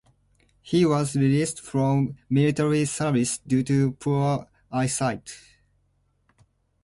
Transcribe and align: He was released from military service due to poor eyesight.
He 0.63 0.83
was 0.83 1.15
released 1.15 1.61
from 1.61 2.15
military 2.27 2.85
service 2.85 3.37
due 3.37 3.61
to 3.65 3.91
poor 3.99 4.47
eyesight. 4.71 5.37